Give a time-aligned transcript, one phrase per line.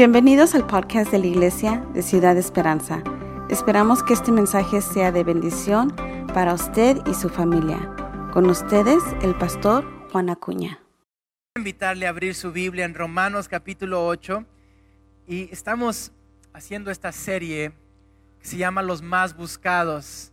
[0.00, 3.02] Bienvenidos al podcast de la Iglesia de Ciudad Esperanza.
[3.50, 5.94] Esperamos que este mensaje sea de bendición
[6.32, 7.94] para usted y su familia.
[8.32, 10.80] Con ustedes, el pastor Juan Acuña.
[11.54, 14.46] invitarle a abrir su Biblia en Romanos capítulo 8
[15.26, 16.12] y estamos
[16.54, 17.72] haciendo esta serie
[18.40, 20.32] que se llama Los más buscados.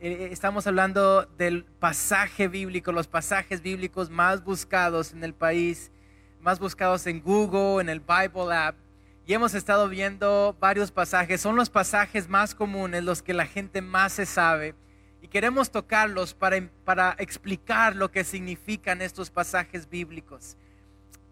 [0.00, 5.92] Eh, estamos hablando del pasaje bíblico, los pasajes bíblicos más buscados en el país,
[6.40, 8.74] más buscados en Google, en el Bible app
[9.26, 11.40] y hemos estado viendo varios pasajes.
[11.40, 14.76] Son los pasajes más comunes, los que la gente más se sabe.
[15.20, 20.56] Y queremos tocarlos para, para explicar lo que significan estos pasajes bíblicos.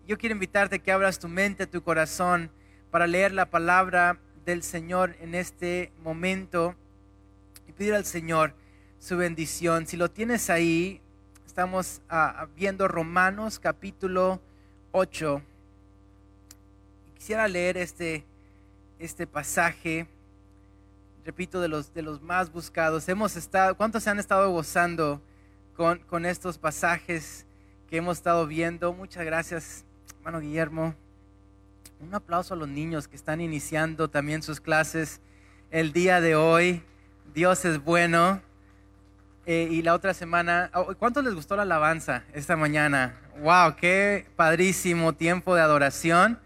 [0.08, 2.50] Yo quiero invitarte a que abras tu mente, tu corazón,
[2.90, 6.74] para leer la palabra del Señor en este momento
[7.68, 8.54] y pedir al Señor
[8.98, 9.86] su bendición.
[9.86, 11.00] Si lo tienes ahí,
[11.46, 14.42] estamos ah, viendo Romanos capítulo
[14.90, 15.42] 8
[17.24, 18.22] quisiera leer este,
[18.98, 20.06] este pasaje,
[21.24, 23.08] repito, de los, de los más buscados.
[23.08, 25.22] Hemos estado, ¿Cuántos se han estado gozando
[25.74, 27.46] con, con estos pasajes
[27.88, 28.92] que hemos estado viendo?
[28.92, 29.86] Muchas gracias,
[30.18, 30.94] hermano Guillermo.
[31.98, 35.22] Un aplauso a los niños que están iniciando también sus clases
[35.70, 36.82] el día de hoy.
[37.32, 38.42] Dios es bueno.
[39.46, 43.18] Eh, y la otra semana, oh, ¿cuántos les gustó la alabanza esta mañana?
[43.40, 43.76] ¡Wow!
[43.76, 46.43] ¡Qué padrísimo tiempo de adoración!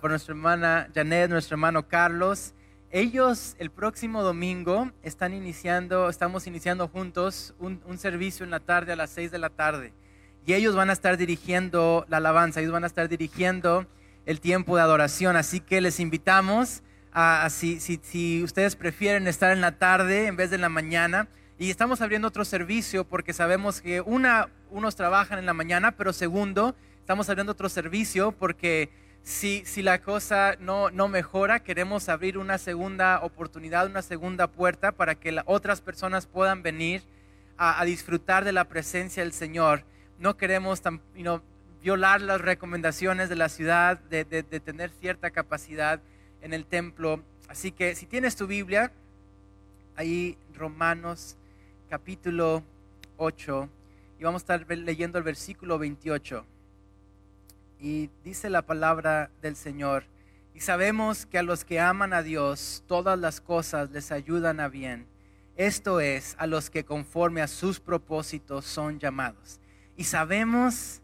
[0.00, 2.54] Por nuestra hermana Janet, nuestro hermano Carlos.
[2.90, 8.96] Ellos el próximo domingo están iniciando, estamos iniciando juntos un, servicio en la tarde a
[8.96, 9.92] las 6 de la tarde.
[10.46, 13.86] Y ellos van a estar dirigiendo la alabanza, ellos van a estar dirigiendo
[14.26, 15.36] el tiempo de adoración.
[15.36, 20.36] Así que les invitamos a, si, si, si ustedes prefieren estar en la tarde en
[20.36, 21.28] vez de en la mañana.
[21.58, 26.12] Y estamos abriendo otro servicio porque sabemos que una, unos trabajan en la mañana, pero
[26.12, 28.90] segundo, estamos abriendo otro servicio porque
[29.22, 34.92] si, si la cosa no, no, mejora, queremos abrir una segunda oportunidad, una segunda puerta
[34.92, 37.02] para que otras personas puedan venir
[37.56, 39.84] a, disfrutar de la presencia del Señor.
[40.18, 40.82] No queremos
[41.82, 46.00] violar las recomendaciones de la ciudad de, de, de tener cierta capacidad
[46.40, 47.22] en el templo.
[47.48, 48.92] Así que si tienes tu Biblia,
[49.96, 51.36] ahí Romanos
[51.88, 52.62] capítulo
[53.16, 53.68] 8,
[54.20, 56.44] y vamos a estar leyendo el versículo 28.
[57.80, 60.04] Y dice la palabra del Señor,
[60.54, 64.68] y sabemos que a los que aman a Dios, todas las cosas les ayudan a
[64.68, 65.06] bien.
[65.56, 69.60] Esto es, a los que conforme a sus propósitos son llamados.
[69.96, 71.00] Y sabemos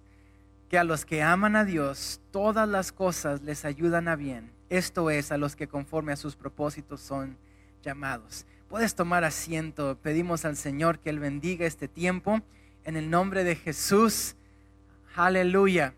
[0.68, 4.50] que a los que aman a Dios, todas las cosas les ayudan a bien.
[4.70, 7.36] Esto es, a los que conforme a sus propósitos son
[7.82, 8.46] llamados.
[8.68, 9.96] Puedes tomar asiento.
[10.02, 12.40] Pedimos al Señor que Él bendiga este tiempo.
[12.84, 14.34] En el nombre de Jesús.
[15.14, 15.94] Aleluya.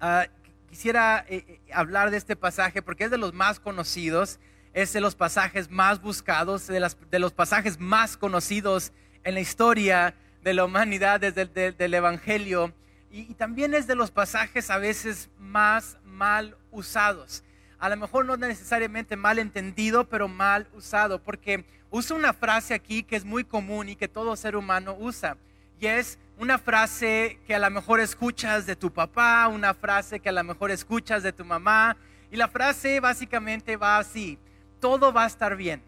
[0.00, 0.26] Ah,
[0.68, 4.38] quisiera eh, eh, hablar de este pasaje porque es de los más conocidos,
[4.74, 8.92] es de los pasajes más buscados, de, de los pasajes más conocidos
[9.24, 12.72] en la historia de la humanidad desde el Evangelio.
[13.10, 17.42] Y, también es de los pasajes a veces más mal usados.
[17.78, 23.02] A lo mejor no necesariamente mal entendido, pero mal usado, porque usa una frase aquí
[23.02, 25.36] que es muy común y que todo ser humano usa.
[25.80, 30.28] Y es, una frase que a lo mejor escuchas de tu papá, una frase que
[30.28, 31.96] a lo mejor escuchas de tu mamá.
[32.30, 34.38] Y la frase básicamente va así,
[34.80, 35.82] todo va a estar bien.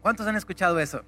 [0.00, 1.02] ¿Cuántos han escuchado eso?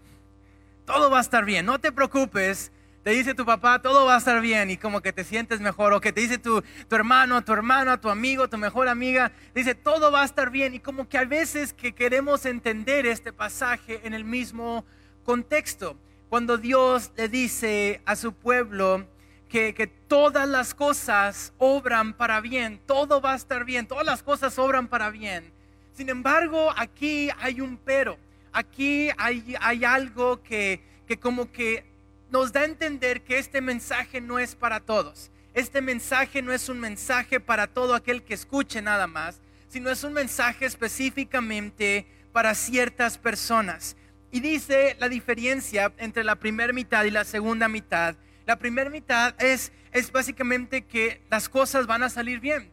[0.85, 2.73] Todo va a estar bien, no te preocupes.
[3.03, 5.93] Te dice tu papá, todo va a estar bien y como que te sientes mejor.
[5.93, 9.77] O que te dice tu, tu hermano, tu hermana, tu amigo, tu mejor amiga, dice,
[9.77, 10.75] todo va a estar bien.
[10.75, 14.85] Y como que a veces que queremos entender este pasaje en el mismo
[15.23, 15.97] contexto
[16.29, 19.07] cuando Dios le dice a su pueblo
[19.49, 24.23] que, que, todas las cosas obran para bien, todo va a estar bien, todas las
[24.23, 25.53] cosas obran para bien.
[25.95, 28.19] Sin embargo, aquí hay un pero,
[28.53, 31.85] aquí hay, hay algo que, que como que
[32.31, 35.31] nos da a entender que este mensaje no es para todos.
[35.55, 40.05] Este mensaje no es un mensaje para todo aquel que escuche nada más, sino es
[40.05, 43.97] un mensaje específicamente para ciertas personas.
[44.31, 48.17] Y dice la diferencia entre la primera mitad y la segunda mitad.
[48.45, 52.71] La primera mitad es, es básicamente que las cosas van a salir bien.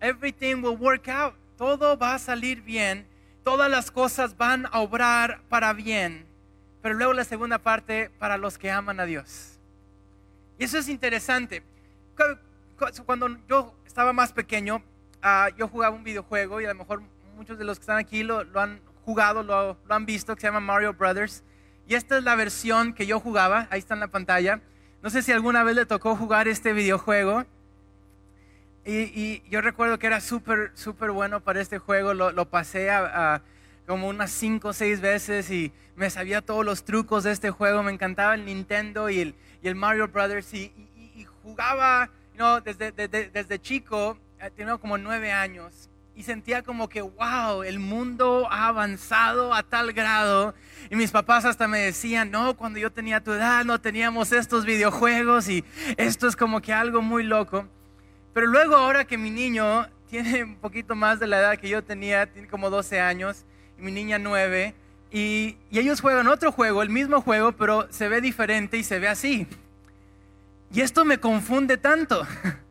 [0.00, 1.34] Everything will work out.
[1.56, 3.06] Todo va a salir bien.
[3.44, 6.26] Todas las cosas van a obrar para bien.
[6.82, 9.58] Pero luego la segunda parte para los que aman a Dios.
[10.58, 11.62] Y eso es interesante.
[13.04, 14.82] Cuando yo estaba más pequeño,
[15.22, 17.02] ah, yo jugaba un videojuego y a lo mejor
[17.36, 18.80] muchos de los que están aquí lo, lo han
[19.10, 21.42] jugado, lo, han visto, que se llama Mario Brothers.
[21.88, 24.60] Y esta es la versión que yo jugaba, ahí está en la pantalla.
[25.02, 27.44] No sé si alguna vez le tocó jugar este videojuego.
[28.86, 32.14] Y, yo recuerdo que era súper, súper bueno para este juego.
[32.14, 33.42] Lo, pasé a,
[33.84, 37.82] como unas 5 o 6 veces y me sabía todos los trucos de este juego.
[37.82, 40.54] Me encantaba el Nintendo y el, y el Mario Brothers.
[40.54, 40.72] Y,
[41.42, 45.89] jugaba no, desde, desde, desde chico, eh, tenía como 9 años
[46.20, 50.54] y sentía como que, wow, el mundo ha avanzado a tal grado.
[50.90, 54.66] Y mis papás hasta me decían, no, cuando yo tenía tu edad no teníamos estos
[54.66, 55.64] videojuegos y
[55.96, 57.66] esto es como que algo muy loco.
[58.34, 61.82] Pero luego ahora que mi niño tiene un poquito más de la edad que yo
[61.82, 63.46] tenía, tiene como 12 años,
[63.78, 64.74] y mi niña 9,
[65.10, 68.98] y, y ellos juegan otro juego, el mismo juego, pero se ve diferente y se
[68.98, 69.46] ve así.
[70.70, 72.26] Y esto me confunde tanto.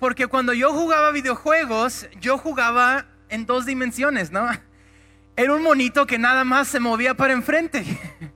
[0.00, 4.48] Porque cuando yo jugaba videojuegos, yo jugaba en dos dimensiones, ¿no?
[5.36, 7.84] Era un monito que nada más se movía para enfrente.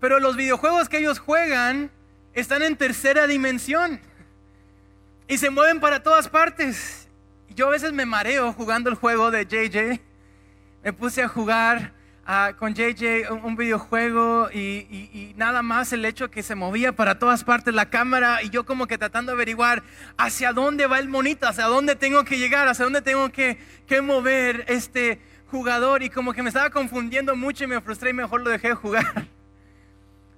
[0.00, 1.90] Pero los videojuegos que ellos juegan
[2.32, 4.00] están en tercera dimensión
[5.26, 7.08] y se mueven para todas partes.
[7.48, 10.00] Yo a veces me mareo jugando el juego de JJ.
[10.84, 11.94] Me puse a jugar
[12.58, 17.74] con JJ un, videojuego y, nada más el hecho que se movía para todas partes
[17.74, 19.82] la cámara y yo como que tratando de averiguar
[20.18, 24.02] hacia dónde va el monito, hacia dónde tengo que llegar, hacia dónde tengo que, que
[24.02, 28.42] mover este jugador y como que me estaba confundiendo mucho y me frustré y mejor
[28.42, 29.06] lo dejé de jugar.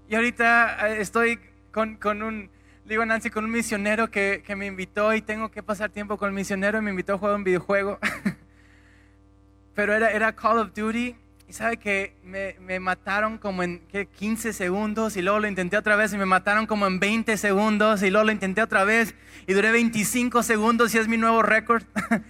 [0.08, 1.38] Y ahorita eh, estoy
[1.70, 2.50] con, con un,
[2.84, 6.31] digo Nancy, con un misionero que, que me invitó y tengo que pasar tiempo con
[6.31, 8.00] el misionero y me invitó a jugar un videojuego.
[9.76, 11.14] Pero era, era Call of Duty
[11.50, 15.97] y sabe que me, me mataron como en 15 segundos y luego lo intenté otra
[15.97, 19.17] vez y me mataron como en 20 segundos y luego lo intenté otra vez
[19.49, 21.82] y duré 25 segundos y es mi nuevo récord.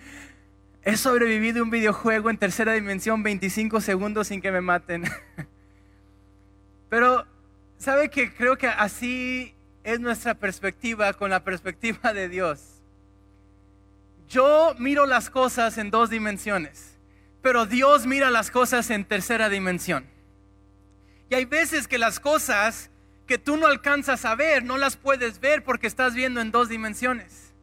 [0.85, 5.05] He sobrevivido un videojuego en tercera dimensión 25 segundos sin que me maten.
[6.89, 7.27] Pero,
[7.77, 12.81] ¿sabe que creo que así es nuestra perspectiva con la perspectiva de Dios?
[14.31, 16.90] Yo miro las cosas en dos dimensiones.
[17.43, 20.07] Pero Dios mira las cosas en tercera dimensión.
[21.31, 22.91] Y hay veces que las cosas
[23.27, 26.69] que tú no alcanzas a ver, no las puedes ver porque estás viendo en dos
[26.69, 27.55] dimensiones.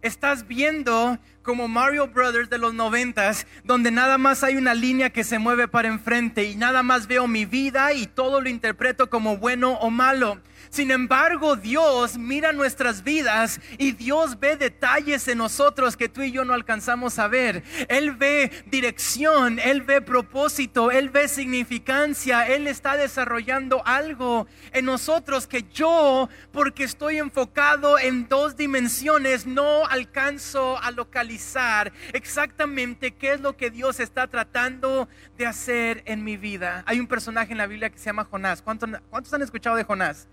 [0.00, 5.24] Estás viendo como Mario Brothers de los noventas, donde nada más hay una línea que
[5.24, 9.36] se mueve para enfrente y nada más veo mi vida y todo lo interpreto como
[9.36, 10.40] bueno o malo.
[10.76, 16.32] Sin embargo, Dios mira nuestras vidas y Dios ve detalles en nosotros que tú y
[16.32, 17.62] yo no alcanzamos a ver.
[17.88, 25.46] Él ve dirección, Él ve propósito, Él ve significancia, Él está desarrollando algo en nosotros
[25.46, 33.40] que yo, porque estoy enfocado en dos dimensiones, no alcanzo a localizar exactamente qué es
[33.40, 35.08] lo que Dios está tratando
[35.38, 36.84] de hacer en mi vida.
[36.84, 38.60] Hay un personaje en la Biblia que se llama Jonás.
[38.60, 40.28] ¿Cuántos, han escuchado de Jonás?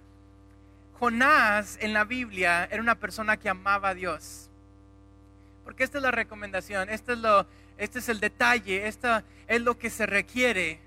[1.03, 4.49] Jonás en la Biblia era una persona que amaba a Dios.
[5.65, 7.45] Porque esta es la recomendación, este es, lo,
[7.77, 10.79] este es el detalle, esta es lo que se requiere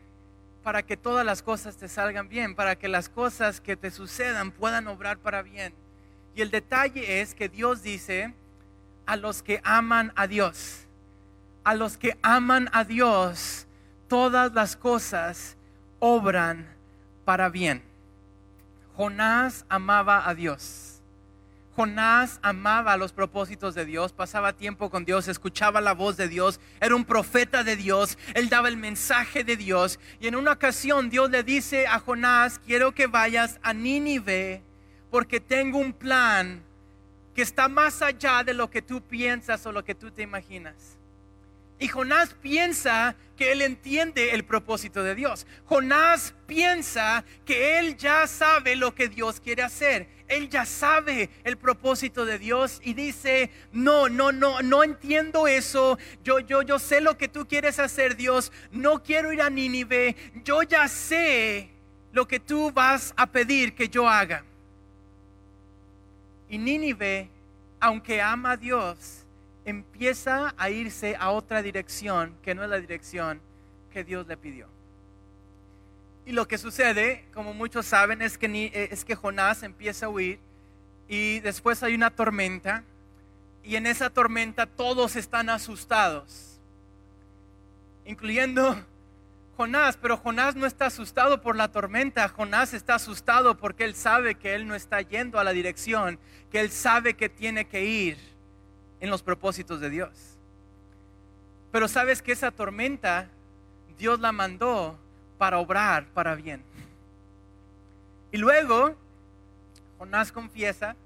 [0.63, 4.53] para que todas las cosas te salgan bien, para que las cosas que te sucedan
[4.53, 5.75] puedan obrar para bien.
[6.35, 8.33] Y el detalle es que Dios dice
[9.05, 10.87] a los que aman a Dios,
[11.63, 13.67] a los que aman a Dios,
[14.09, 15.59] todas las cosas
[15.99, 16.67] obran
[17.27, 17.83] para bien.
[18.97, 21.03] Jonás amaba a Dios.
[21.77, 26.59] Jonás amaba los propósitos de Dios, pasaba tiempo con Dios, escuchaba la voz de Dios,
[26.81, 30.01] era un profeta de Dios, él daba el mensaje de Dios.
[30.19, 34.63] Y en una ocasión Dios le dice a Jonás, quiero que vayas a Nínive
[35.11, 36.63] porque tengo un plan
[37.35, 40.97] que está más allá de lo que tú piensas o lo que tú te imaginas.
[41.79, 45.47] Y Jonás piensa que él entiende el propósito de Dios.
[45.67, 50.09] Jonás piensa que él ya sabe lo que Dios quiere hacer.
[50.27, 55.99] Él ya sabe el propósito de Dios y dice, "No, no, no, no entiendo eso.
[56.25, 58.53] Yo yo yo sé lo que tú quieres hacer, Dios.
[58.73, 60.17] No quiero ir a Nínive.
[60.45, 61.71] Yo ya sé
[62.13, 64.45] lo que tú vas a pedir que yo haga."
[66.49, 67.29] Y Nínive,
[67.79, 69.26] aunque ama a Dios,
[69.67, 73.41] empieza a irse a otra dirección que no es la dirección
[73.93, 74.69] que Dios le pidió.
[76.25, 80.09] Y lo que sucede, como muchos saben, es que, eh, es que Jonás empieza a
[80.09, 80.39] huir
[81.09, 82.85] y después hay una tormenta
[83.65, 86.61] y en esa tormenta todos están asustados,
[88.05, 88.77] incluyendo
[89.57, 94.37] Jonás, pero Jonás no está asustado por la tormenta, Jonás está asustado porque él sabe
[94.37, 96.21] que él no está yendo a la dirección,
[96.53, 98.36] que él sabe que tiene que ir
[99.01, 100.11] en los propósitos de Dios.
[101.73, 103.29] Pero sabes que esa tormenta
[103.99, 104.99] Dios la mandó
[105.39, 106.63] para obrar para bien.
[108.33, 108.95] Y luego
[109.99, 110.97] Jonás confiesa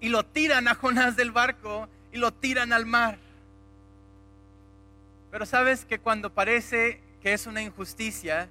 [0.00, 3.18] y lo tiran a Jonás del barco y lo tiran al mar.
[5.30, 8.48] Pero sabes que cuando parece que es una injusticia,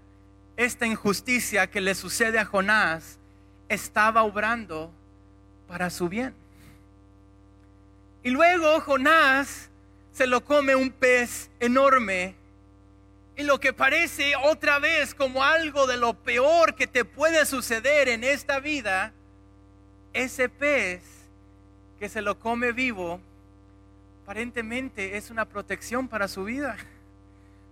[0.58, 3.18] esta injusticia que le sucede a Jonás
[3.70, 4.92] estaba obrando
[5.68, 6.34] para su bien.
[8.26, 9.70] Y luego Jonás
[10.12, 12.34] se lo come un pez enorme.
[13.38, 18.10] Y lo que parece otra vez como algo de lo peor que te puede suceder
[18.10, 19.14] en esta vida,
[20.12, 21.04] ese pez
[22.00, 23.22] que se lo come vivo,
[24.24, 26.78] aparentemente es una protección para su vida,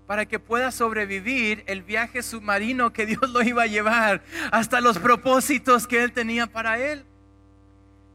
[0.06, 5.00] para que pueda sobrevivir el viaje submarino que Dios lo iba a llevar hasta los
[5.00, 7.06] propósitos que él tenía para él.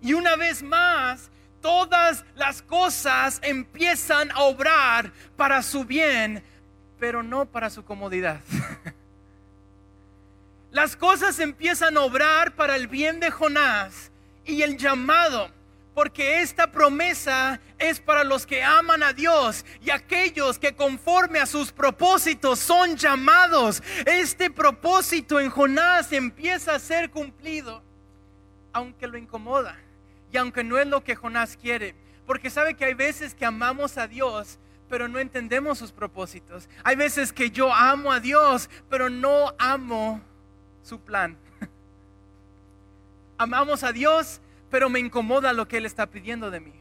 [0.00, 6.42] Y una vez más, todas las cosas empiezan a obrar para su bien,
[6.98, 8.40] pero no para su comodidad.
[10.70, 14.10] Las cosas empiezan a obrar para el bien de Jonás
[14.44, 15.50] y el llamado,
[15.94, 21.46] porque esta promesa es para los que aman a Dios y aquellos que conforme a
[21.46, 23.82] sus propósitos son llamados.
[24.04, 27.82] Este propósito en Jonás empieza a ser cumplido,
[28.74, 29.78] aunque lo incomoda
[30.32, 31.94] y aunque no es lo que Jonás quiere,
[32.26, 34.58] porque sabe que hay veces que amamos a Dios,
[34.88, 36.68] pero no entendemos sus propósitos.
[36.84, 40.20] Hay veces que yo amo a Dios, pero no amo
[40.82, 41.36] su plan.
[43.38, 46.74] Amamos a Dios, pero me incomoda lo que Él está pidiendo de mí.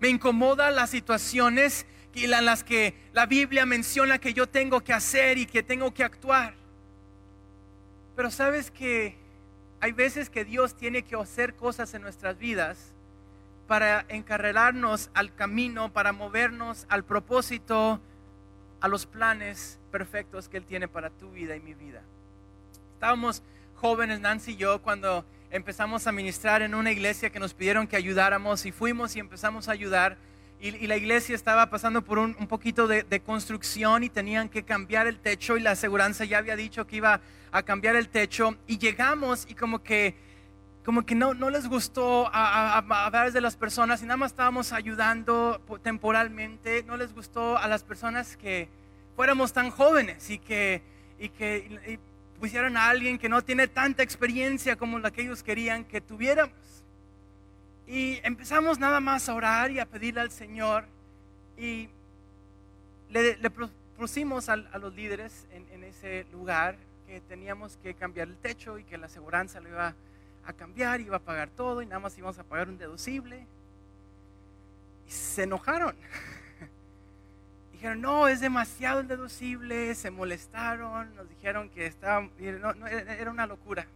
[0.00, 1.86] Me incomoda las situaciones
[2.24, 6.04] en las que la Biblia menciona que yo tengo que hacer y que tengo que
[6.04, 6.54] actuar.
[8.14, 9.16] Pero sabes que
[9.80, 12.92] hay veces que Dios tiene que hacer cosas en nuestras vidas
[13.66, 18.00] para encarrelarnos al camino, para movernos al propósito,
[18.80, 22.02] a los planes perfectos que Él tiene para tu vida y mi vida.
[22.94, 23.42] Estábamos
[23.74, 27.96] jóvenes, Nancy y yo, cuando empezamos a ministrar en una iglesia que nos pidieron que
[27.96, 30.16] ayudáramos y fuimos y empezamos a ayudar.
[30.60, 35.18] Y, la iglesia estaba pasando por un, poquito de, construcción y tenían que cambiar el
[35.18, 37.20] techo y la aseguranza ya había dicho que iba
[37.52, 40.14] a cambiar el techo y llegamos y como que
[40.84, 44.30] como que no, no les gustó a, a, a de las personas y nada más
[44.30, 48.68] estábamos ayudando temporalmente, no les gustó a las personas que
[49.16, 50.82] fuéramos tan jóvenes y que,
[51.18, 51.98] y que
[52.38, 56.54] pusieran a alguien que no tiene tanta experiencia como la que ellos querían que tuviéramos.
[57.86, 60.84] Y empezamos nada más a orar y a pedirle al Señor
[61.56, 61.88] y
[63.10, 66.76] le, le propusimos a, a, los líderes en, en ese lugar
[67.06, 69.94] que teníamos que cambiar el techo y que la aseguranza lo iba
[70.44, 73.46] a cambiar, iba a pagar todo y nada más íbamos a pagar un deducible.
[75.06, 75.94] Y se enojaron.
[77.72, 83.86] Dijeron, no, es demasiado el deducible, se molestaron, nos dijeron que estaba, era una locura.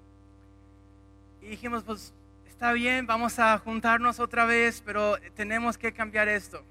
[1.42, 2.12] Y dijimos, pues
[2.60, 6.62] está bien, vamos a juntarnos otra vez, pero tenemos que cambiar esto.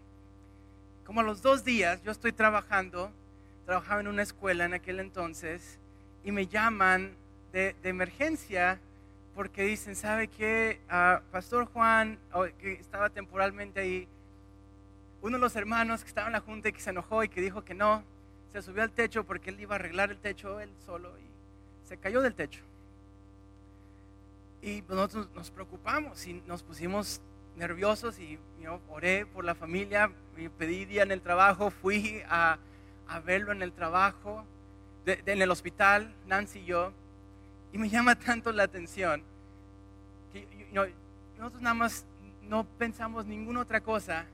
[1.04, 3.12] Como a los dos días, yo estoy trabajando,
[3.66, 5.80] trabajaba en una escuela en aquel entonces,
[6.24, 7.16] y me llaman
[7.52, 8.80] de, emergencia
[9.34, 10.80] porque dicen, ¿sabe qué?
[11.32, 12.20] Pastor Juan,
[12.60, 14.08] que estaba temporalmente ahí,
[15.24, 17.42] uno de los hermanos que estaba en la junta y que se enojó y que
[17.42, 18.04] dijo que no,
[18.54, 21.98] se subió al techo porque él iba a arreglar el techo él solo y se
[21.98, 22.69] cayó del techo.
[24.62, 27.22] Y nosotros nos preocupamos y nos pusimos
[27.56, 32.58] nerviosos y yo oré por la familia, y pedí día en el trabajo, fui a,
[33.08, 34.46] a verlo en el trabajo,
[35.06, 36.94] en el hospital, Nancy y yo,
[37.74, 39.24] y me llama tanto la atención
[40.32, 40.48] que
[41.38, 42.06] nosotros nada más
[42.44, 44.26] no pensamos ninguna otra cosa,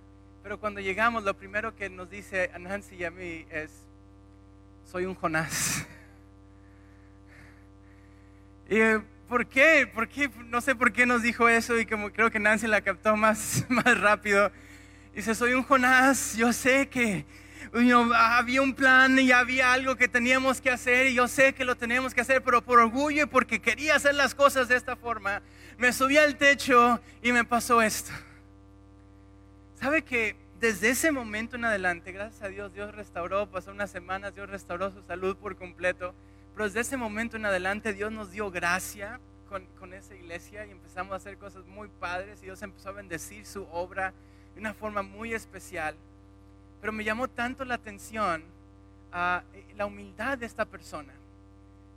[0.44, 3.72] pero cuando llegamos lo primero que nos dice a Nancy y a mí es,
[4.86, 5.86] soy un Jonás.
[8.70, 8.78] y,
[9.28, 9.90] ¿Por qué?
[9.92, 10.30] ¿Por qué?
[10.46, 13.66] No sé por qué nos dijo eso y como creo que Nancy la captó más,
[13.70, 14.52] más rápido.
[15.16, 17.26] Dice, soy un Jonás, yo sé que
[18.14, 21.76] había un plan y había algo que teníamos que hacer y yo sé que lo
[21.76, 25.42] teníamos que hacer, pero por orgullo y porque quería hacer las cosas de esta forma,
[25.78, 28.12] me subí al techo y me pasó esto.
[29.76, 34.36] ¿Sabe que desde ese momento en adelante, gracias a Dios, Dios restauró, pasó unas semanas,
[34.36, 36.14] Dios restauró su salud por completo,
[36.56, 39.20] pero desde ese momento en adelante Dios nos dio gracia
[39.50, 42.94] con, con esa iglesia y empezamos a hacer cosas muy padres y Dios empezó a
[42.94, 44.14] bendecir su obra
[44.54, 45.96] de una forma muy especial.
[46.80, 48.42] Pero me llamó tanto la atención
[49.14, 51.14] eh, la humildad de esta persona,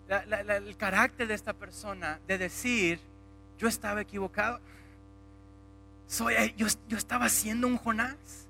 [0.09, 3.01] el carácter de esta persona de decir,
[3.59, 4.61] yo estaba equivocado.
[6.09, 8.48] Soy, yo, yo estaba siendo un Jonás.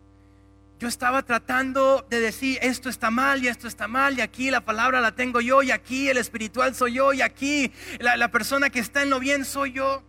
[0.79, 4.65] Yo estaba tratando de decir, esto está mal y esto está mal, y aquí la
[4.65, 8.71] palabra la tengo yo, y aquí el espiritual soy yo, y aquí la, la persona
[8.71, 10.05] que está en lo bien soy yo.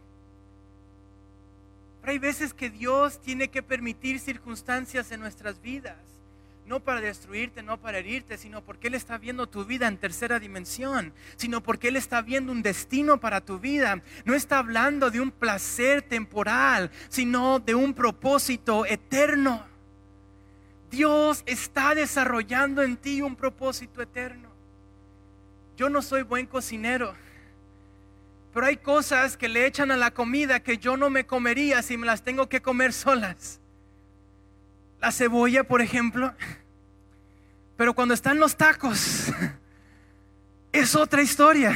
[2.01, 5.97] Pero hay veces que Dios tiene que permitir circunstancias en nuestras vidas.
[6.65, 10.39] No para destruirte, no para herirte, sino porque Él está viendo tu vida en tercera
[10.39, 14.03] dimensión, sino porque Él está viendo un destino para tu vida.
[14.23, 19.68] No está hablando de un placer temporal, sino de un propósito eterno.
[20.89, 24.49] Dios está desarrollando en ti un propósito eterno.
[25.77, 27.13] Yo no soy buen cocinero,
[28.53, 31.97] pero hay cosas que le echan a la comida que yo no me comería si
[31.97, 33.59] me las tengo que comer solas.
[34.99, 36.33] La cebolla, por ejemplo.
[37.77, 39.31] Pero cuando están los tacos,
[40.73, 41.73] es otra historia.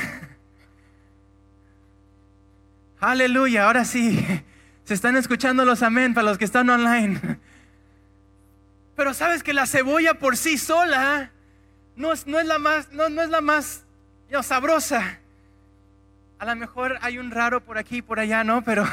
[3.00, 4.26] Aleluya, ahora sí.
[4.84, 7.40] Se están escuchando los amén para los que están online.
[8.96, 11.32] Pero sabes que la cebolla por sí sola
[11.96, 13.84] no es, no es la más, no, no es la más
[14.42, 15.20] sabrosa.
[16.40, 18.64] A lo mejor hay un raro por aquí y por allá, ¿no?
[18.64, 18.86] Pero,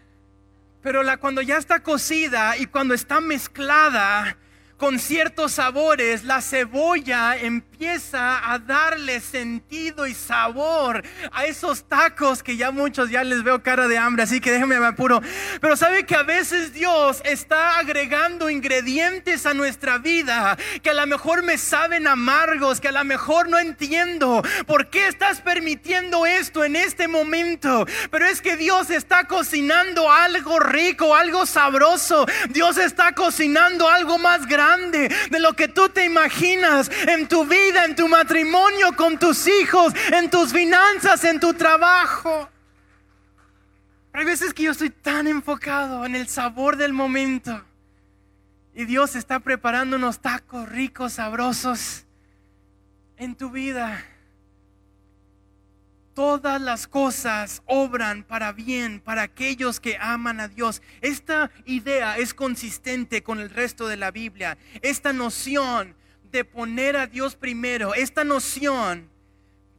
[0.82, 4.36] pero la, cuando ya está cocida y cuando está mezclada,
[4.78, 12.56] con ciertos sabores, la cebolla empieza a darle sentido y sabor a esos tacos que
[12.56, 15.20] ya muchos ya les veo cara de hambre, así que déjenme me apuro.
[15.60, 21.06] Pero sabe que a veces Dios está agregando ingredientes a nuestra vida que a lo
[21.08, 26.62] mejor me saben amargos, que a lo mejor no entiendo por qué estás permitiendo esto
[26.64, 27.84] en este momento.
[28.12, 32.26] Pero es que Dios está cocinando algo rico, algo sabroso.
[32.50, 37.84] Dios está cocinando algo más grande de lo que tú te imaginas en tu vida,
[37.84, 42.48] en tu matrimonio, con tus hijos, en tus finanzas, en tu trabajo.
[44.12, 47.64] hay veces que yo estoy tan enfocado en el sabor del momento.
[48.74, 52.04] Y Dios está preparando unos tacos ricos, sabrosos
[53.16, 54.04] en tu vida
[56.18, 60.82] todas las cosas obran para bien para aquellos que aman a Dios.
[61.00, 64.58] Esta idea es consistente con el resto de la Biblia.
[64.82, 65.94] Esta noción
[66.32, 69.08] de poner a Dios primero, esta noción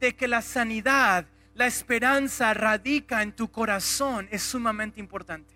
[0.00, 5.54] de que la sanidad, la esperanza radica en tu corazón es sumamente importante.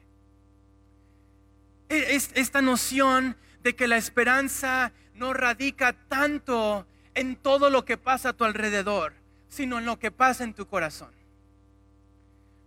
[1.88, 8.28] E, esta noción de que la esperanza no radica tanto en todo lo que pasa
[8.28, 9.23] a tu alrededor
[9.54, 11.10] sino en lo que pasa en tu corazón.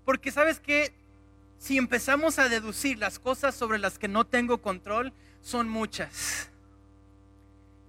[0.05, 0.93] Porque sabes que
[1.59, 6.49] si empezamos a deducir las cosas sobre las que no tengo control, son muchas.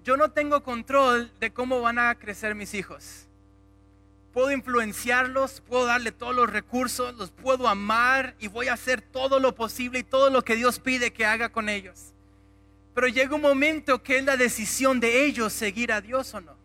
[0.02, 3.28] Yo no tengo control de cómo van a crecer mis hijos.
[4.32, 9.38] Puedo influenciarlos, puedo darle todos los recursos, los puedo amar y voy a hacer todo
[9.38, 12.12] lo posible y todo lo que Dios pide que haga con ellos.
[12.94, 16.57] Pero llega un momento que es la decisión de ellos seguir a Dios o no.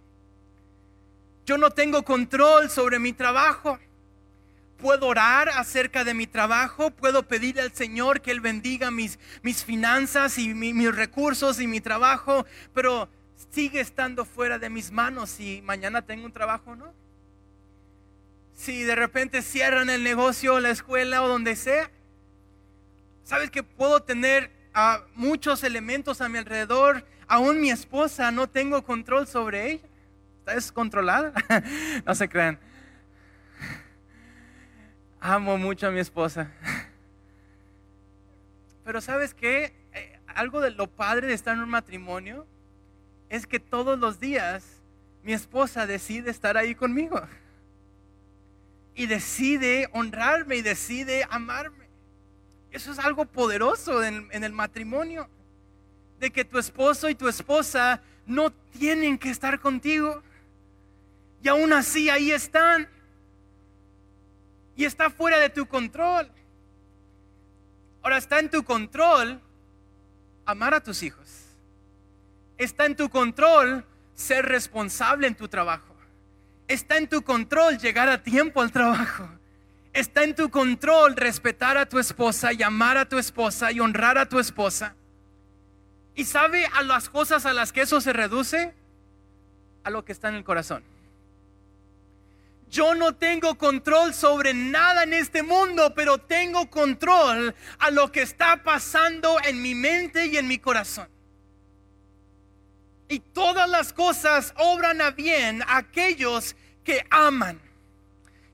[1.45, 3.77] Yo no tengo control sobre mi trabajo.
[4.77, 9.63] Puedo orar acerca de mi trabajo, puedo pedir al Señor que Él bendiga mis, mis
[9.63, 13.08] finanzas y mis recursos y mi trabajo, pero
[13.51, 16.93] sigue estando fuera de mis manos si mañana tengo un trabajo o no.
[18.56, 21.89] Si de repente cierran el negocio, la escuela o donde sea.
[23.23, 28.84] Sabes que puedo tener ah, muchos elementos a mi alrededor, aún mi esposa, no tengo
[28.84, 29.92] control sobre ella
[30.43, 31.34] está descontrolada.
[32.06, 32.60] no se crean.
[35.21, 36.51] Amo mucho a mi esposa.
[38.84, 39.73] Pero sabes qué?
[39.93, 42.45] Eh, algo de lo padre de estar en un matrimonio
[43.29, 44.65] es que todos los días
[45.23, 47.21] mi esposa decide estar ahí conmigo.
[48.95, 51.88] Y decide honrarme y decide amarme.
[52.71, 55.29] Eso es algo poderoso en, en el matrimonio.
[56.19, 60.21] De que tu esposo y tu esposa no tienen que estar contigo
[61.43, 62.88] y aún así ahí están.
[64.75, 66.32] Y está fuera de tu control.
[68.01, 69.41] Ahora está en tu control
[70.45, 71.29] amar a tus hijos.
[72.58, 75.93] Está en tu control ser responsable en tu trabajo.
[76.67, 79.29] Está en tu control llegar a tiempo al trabajo.
[79.91, 84.17] Está en tu control respetar a tu esposa y amar a tu esposa y honrar
[84.17, 84.95] a tu esposa.
[86.15, 88.73] ¿Y sabe a las cosas a las que eso se reduce?
[89.84, 90.92] A lo que está en el corazón.
[92.73, 98.23] Yo no tengo control sobre nada en este mundo, pero tengo control a lo que
[98.23, 101.07] está pasando en mi mente y en mi corazón.
[103.09, 107.62] Y todas las cosas obran a bien a aquellos que aman,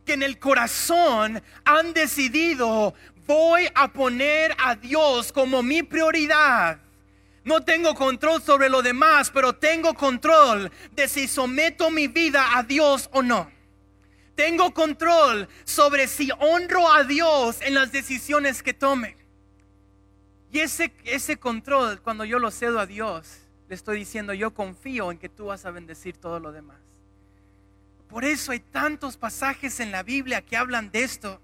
[0.05, 2.93] que en el corazón han decidido,
[3.25, 6.77] voy a poner a Dios como mi prioridad.
[7.45, 12.63] No tengo control sobre lo demás, pero tengo control de si someto mi vida a
[12.63, 13.58] Dios o no
[14.39, 19.17] tengo control sobre si honro a Dios en las decisiones que tome.
[20.49, 25.11] Y ese, ese control, cuando yo lo cedo a Dios, le estoy diciendo, yo confío
[25.11, 26.79] en que tú vas a bendecir todo lo demás.
[28.07, 31.41] Por eso hay tantos pasajes en la Biblia que hablan de esto.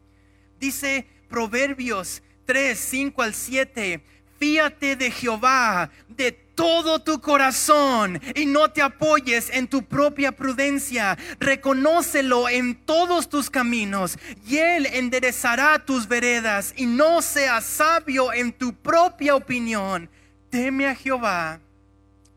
[0.57, 4.05] Dice Proverbios 3, 5 al 7,
[4.39, 11.17] fíate de Jehová de todo tu corazón y no te apoyes en tu propia prudencia.
[11.39, 18.53] Reconócelo en todos tus caminos y Él enderezará tus veredas y no seas sabio en
[18.53, 20.09] tu propia opinión.
[20.49, 21.59] Teme a Jehová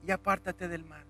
[0.06, 1.07] y apártate del mal.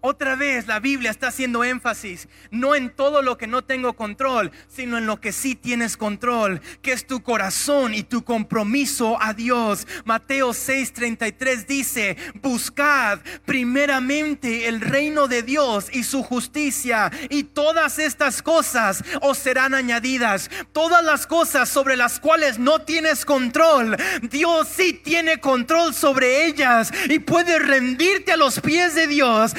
[0.00, 4.52] Otra vez la Biblia está haciendo énfasis, no en todo lo que no tengo control,
[4.68, 9.34] sino en lo que sí tienes control, que es tu corazón y tu compromiso a
[9.34, 9.88] Dios.
[10.04, 18.40] Mateo 6:33 dice, buscad primeramente el reino de Dios y su justicia, y todas estas
[18.40, 20.48] cosas os serán añadidas.
[20.70, 26.92] Todas las cosas sobre las cuales no tienes control, Dios sí tiene control sobre ellas
[27.08, 29.54] y puedes rendirte a los pies de Dios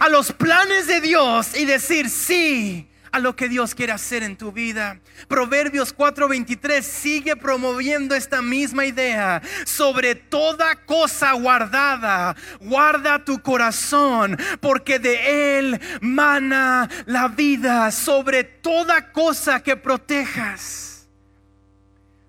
[0.00, 4.36] a los planes de Dios y decir sí a lo que Dios quiere hacer en
[4.36, 4.98] tu vida.
[5.28, 9.40] Proverbios 4:23 sigue promoviendo esta misma idea.
[9.64, 17.92] Sobre toda cosa guardada, guarda tu corazón, porque de él mana la vida.
[17.92, 21.08] Sobre toda cosa que protejas.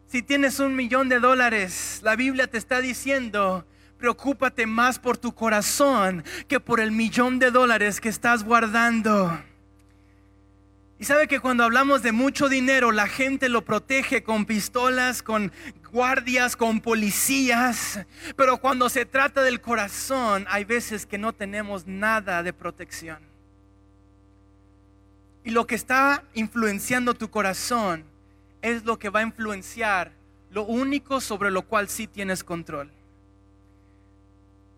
[0.08, 3.66] Si tienes un millón de dólares, la Biblia te está diciendo,
[4.06, 9.36] preocúpate más por tu corazón que por el millón de dólares que estás guardando.
[11.00, 15.52] Y sabe que cuando hablamos de mucho dinero, la gente lo protege con pistolas, con
[15.92, 18.06] guardias, con policías.
[18.36, 23.18] Pero cuando se trata del corazón, hay veces que no tenemos nada de protección.
[25.44, 28.04] Y lo que está influenciando tu corazón
[28.62, 30.12] es lo que va a influenciar
[30.52, 32.95] lo único sobre lo cual sí tienes control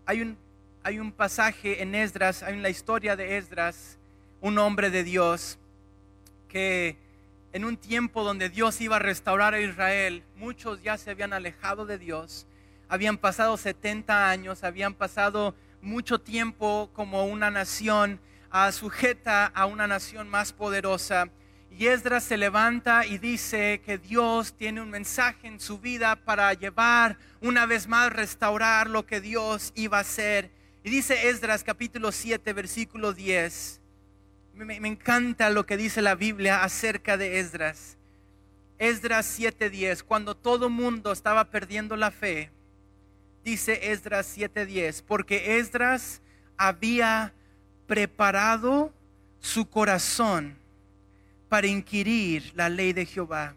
[0.08, 0.38] hay un,
[0.84, 3.98] hay un pasaje en Esdras, hay la historia de Esdras,
[4.40, 5.58] un hombre de Dios,
[6.48, 6.96] que
[7.52, 11.84] en un tiempo donde Dios iba a restaurar a Israel, muchos ya se habían alejado
[11.84, 12.46] de Dios,
[12.88, 18.18] habían pasado 70 años, habían pasado mucho tiempo como una nación
[18.50, 21.28] uh, sujeta a una nación más poderosa.
[21.70, 26.54] Y Esdras se levanta y dice que Dios tiene un mensaje en su vida para
[26.54, 30.50] llevar una vez más, restaurar lo que Dios iba a hacer.
[30.84, 33.80] Y dice Esdras capítulo 7, versículo 10.
[34.54, 37.98] Me, me encanta lo que dice la Biblia acerca de Esdras.
[38.78, 42.50] Esdras 7:10, cuando todo mundo estaba perdiendo la fe,
[43.44, 46.22] dice Esdras 7:10, porque Esdras
[46.56, 47.32] había
[47.86, 48.92] preparado
[49.40, 50.56] su corazón
[51.48, 53.54] para inquirir la ley de Jehová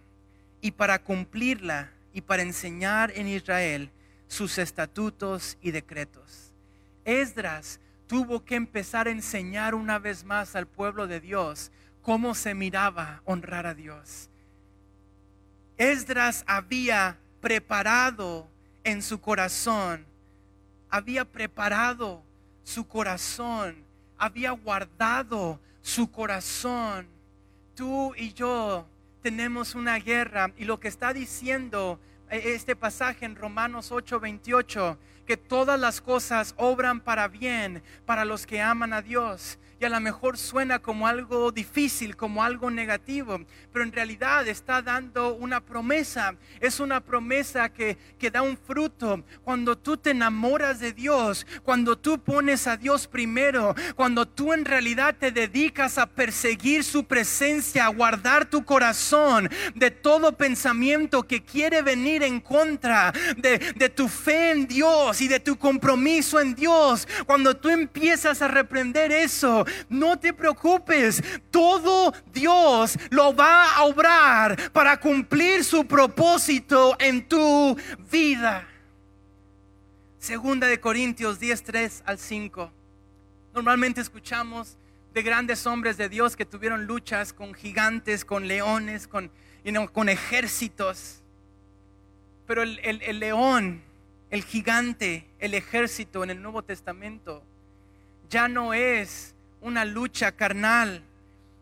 [0.60, 3.92] y para cumplirla y para enseñar en Israel
[4.28, 6.54] sus estatutos y decretos.
[7.06, 11.72] Esdras tuvo que empezar a enseñar una vez más al pueblo de Dios
[12.02, 14.30] cómo se miraba honrar a Dios.
[15.78, 18.48] Esdras había preparado
[18.84, 20.06] en su corazón,
[20.90, 22.24] había preparado
[22.64, 23.84] su corazón,
[24.18, 27.08] había guardado su corazón
[27.76, 28.88] tú y yo
[29.22, 30.52] tenemos una guerra.
[30.58, 36.54] Y lo que está diciendo eh, este pasaje en Romanos 8:28, que todas las cosas
[36.58, 41.08] obran para bien para los que aman a Dios y a lo mejor suena como
[41.08, 43.40] algo difícil, como algo negativo,
[43.74, 46.36] pero en realidad está dando una promesa.
[46.60, 49.24] Es una promesa que, que da un fruto.
[49.44, 54.66] Cuando tú te enamoras de Dios, cuando tú pones a Dios primero, cuando tú en
[54.66, 61.42] realidad te dedicas a perseguir su presencia, a guardar tu corazón de todo pensamiento que
[61.42, 66.54] quiere venir en contra de, de tu fe en Dios y de tu compromiso en
[66.54, 73.84] Dios, cuando tú empiezas a reprender eso, no te preocupes, todo Dios lo va a
[73.84, 77.78] obrar para cumplir su propósito en tu
[78.12, 78.68] vida.
[80.18, 82.72] Segunda de Corintios 10, 3 al 5.
[83.54, 84.78] Normalmente escuchamos
[85.14, 89.32] de grandes hombres de Dios que tuvieron luchas con gigantes, con leones, con,
[89.92, 91.22] con ejércitos.
[92.46, 93.82] Pero el león,
[94.30, 97.44] el gigante, el ejército en el Nuevo Testamento
[98.32, 101.04] ya no es una lucha carnal.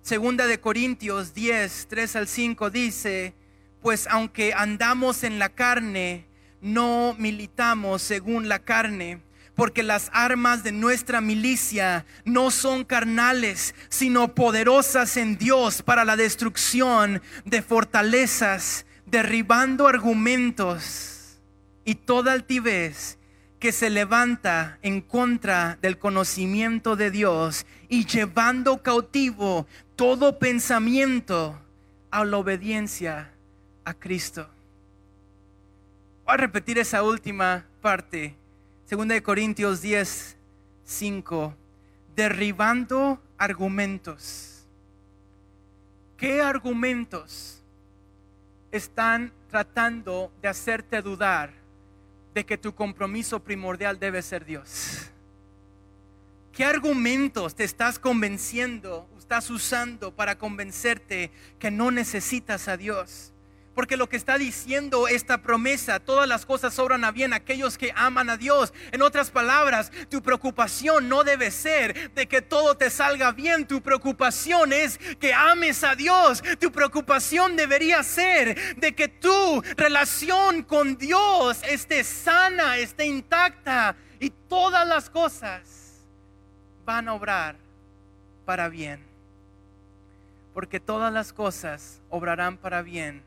[0.02, 3.36] Segunda de Corintios 10, 3 al 5 dice,
[3.82, 6.26] pues aunque andamos en la carne,
[6.62, 9.22] no militamos según la carne,
[9.56, 16.16] porque las armas de nuestra milicia no son carnales, sino poderosas en Dios para la
[16.16, 21.40] destrucción de fortalezas, derribando argumentos
[21.84, 23.18] y toda altivez
[23.60, 31.60] que se levanta en contra del conocimiento de Dios y llevando cautivo todo pensamiento
[32.12, 33.32] a la obediencia
[33.84, 34.48] a Cristo.
[36.24, 38.36] Voy a repetir esa última parte.
[38.86, 40.38] Segunda de Corintios 10,
[40.86, 41.56] 5.
[42.16, 44.68] Derribando argumentos.
[46.16, 47.64] ¿Qué argumentos
[48.72, 51.52] están tratando de hacerte dudar
[52.36, 55.10] de que tu compromiso primordial debe ser Dios?
[56.60, 63.32] ¿Qué argumentos te estás convenciendo, estás usando para convencerte que no necesitas a Dios?
[63.74, 67.94] Porque lo que está diciendo esta promesa, todas las cosas sobran a bien aquellos que
[67.96, 68.74] aman a Dios.
[68.92, 73.66] En otras palabras, tu preocupación no debe ser de que todo te salga bien.
[73.66, 76.44] Tu preocupación es que ames a Dios.
[76.60, 83.96] Tu preocupación debería ser de que tu relación con Dios esté sana, esté intacta.
[84.20, 85.79] Y todas las cosas
[86.90, 87.56] van a obrar
[88.46, 89.00] para bien.
[90.56, 93.22] Porque todas las cosas obrarán para bien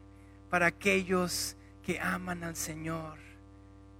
[0.51, 3.18] para aquellos que aman al Señor.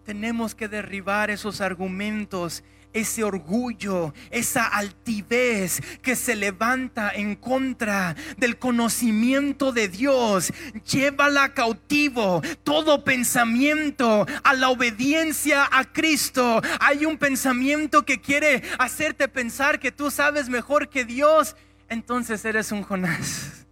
[0.05, 8.59] Tenemos que derribar esos argumentos, ese orgullo, esa altivez que se levanta en contra del
[8.59, 10.53] conocimiento de Dios.
[10.91, 16.61] Llévala cautivo todo pensamiento a la obediencia a Cristo.
[16.81, 21.57] Hay un pensamiento que quiere hacerte pensar que tú sabes mejor que Dios.
[21.89, 23.67] Entonces eres un Jonás.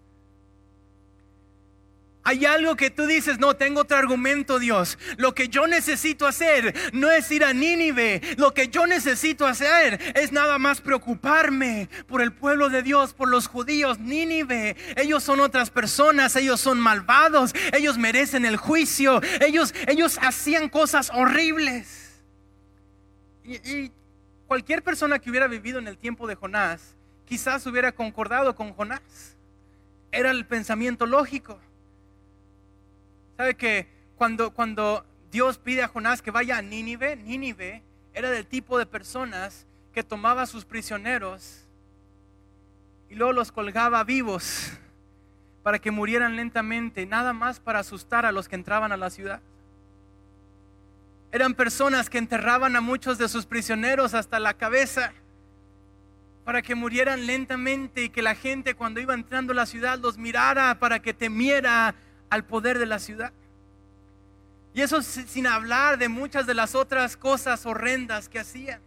[2.22, 4.98] Hay algo que tú dices, no, tengo otro argumento, Dios.
[5.16, 8.20] Lo que yo necesito hacer no es ir a Nínive.
[8.36, 13.28] Lo que yo necesito hacer es nada más preocuparme por el pueblo de Dios, por
[13.28, 13.98] los judíos.
[13.98, 20.68] Nínive, ellos son otras personas, ellos son malvados, ellos merecen el juicio, ellos, ellos hacían
[20.68, 22.20] cosas horribles.
[23.44, 23.92] Y, y
[24.46, 29.00] cualquier persona que hubiera vivido en el tiempo de Jonás, quizás hubiera concordado con Jonás.
[30.12, 31.58] Era el pensamiento lógico.
[33.40, 38.46] ¿Sabe que cuando, cuando Dios pide a Jonás que vaya a Nínive, Nínive era del
[38.46, 41.66] tipo de personas que tomaba a sus prisioneros
[43.08, 44.72] y luego los colgaba vivos
[45.62, 49.40] para que murieran lentamente, nada más para asustar a los que entraban a la ciudad.
[51.32, 55.14] Eran personas que enterraban a muchos de sus prisioneros hasta la cabeza
[56.44, 60.18] para que murieran lentamente y que la gente cuando iba entrando a la ciudad los
[60.18, 61.94] mirara para que temiera
[62.30, 63.32] al poder de la ciudad.
[64.72, 68.80] Y eso sin hablar de muchas de las otras cosas horrendas que hacían.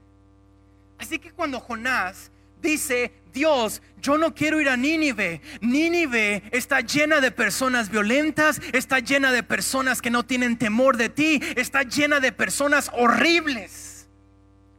[0.97, 5.41] Así que cuando Jonás dice, Dios, yo no quiero ir a Nínive.
[5.59, 11.09] Nínive está llena de personas violentas, está llena de personas que no tienen temor de
[11.09, 14.07] ti, está llena de personas horribles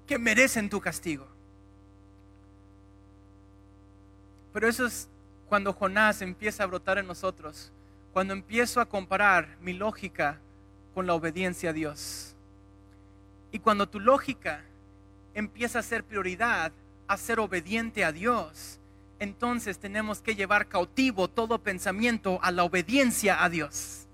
[0.07, 1.29] que merecen tu castigo.
[4.55, 5.09] Pero eso es
[5.49, 7.71] cuando Jonás empieza a brotar en nosotros
[8.15, 10.39] cuando empiezo a comparar mi lógica
[10.95, 12.37] con la obediencia a Dios.
[13.51, 14.63] Y cuando tu lógica
[15.35, 16.71] empieza a ser prioridad
[17.09, 18.79] a ser obediente a Dios,
[19.19, 24.07] entonces tenemos que llevar cautivo todo pensamiento a la obediencia a Dios.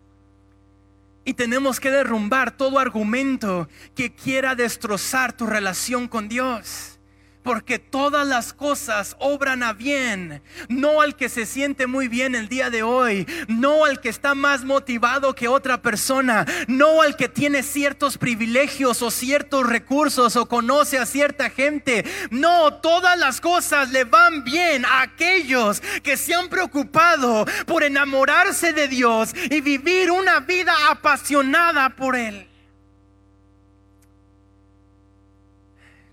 [1.26, 6.99] Y tenemos que derrumbar todo argumento que quiera destrozar tu relación con Dios
[7.42, 12.48] porque todas las cosas obran a bien, no al que se siente muy bien el
[12.48, 17.29] día de hoy, no al que está más motivado que otra persona, no al que
[17.29, 23.90] tiene ciertos privilegios o ciertos recursos o conoce a cierta gente, no, todas las cosas
[23.90, 30.11] le van bien a aquellos que se han preocupado por enamorarse de Dios y vivir
[30.11, 32.46] una vida apasionada por Él.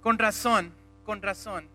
[0.02, 0.77] Con razón
[1.08, 1.70] con razón.